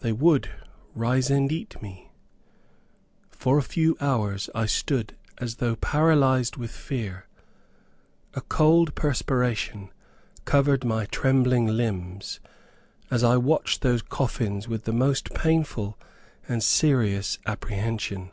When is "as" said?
5.38-5.54, 13.10-13.24